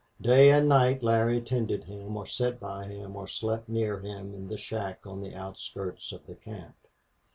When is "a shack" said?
4.51-5.05